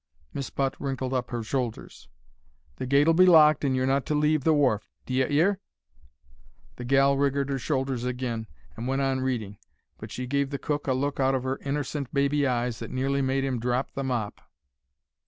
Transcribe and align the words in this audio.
"Miss 0.33 0.49
Butt 0.49 0.75
wrinkled 0.81 1.13
up 1.13 1.31
'er 1.31 1.43
shoulders. 1.43 2.09
"'The 2.77 2.87
gate'll 2.87 3.13
be 3.13 3.27
locked, 3.27 3.63
and 3.63 3.75
you're 3.75 3.85
not 3.85 4.03
to 4.07 4.15
leave 4.15 4.43
the 4.43 4.51
wharf. 4.51 4.89
D'ye 5.05 5.27
'ear?' 5.29 5.59
"The 6.77 6.85
gal 6.85 7.15
wriggled 7.15 7.51
'er 7.51 7.59
shoulders 7.59 8.03
agin 8.03 8.47
and 8.75 8.87
went 8.87 9.03
on 9.03 9.19
reading, 9.19 9.59
but 9.99 10.09
she 10.11 10.25
gave 10.25 10.49
the 10.49 10.57
cook 10.57 10.87
a 10.87 10.93
look 10.93 11.19
out 11.19 11.35
of 11.35 11.45
'er 11.45 11.59
innercent 11.63 12.07
baby 12.11 12.47
eyes 12.47 12.79
that 12.79 12.89
nearly 12.89 13.21
made 13.21 13.43
'im 13.43 13.59
drop 13.59 13.91
the 13.93 14.03
mop. 14.03 14.41